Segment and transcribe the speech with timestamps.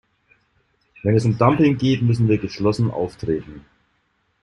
[1.03, 3.63] Wenn es um Dumping geht, müssen wir geschlossen auftreten.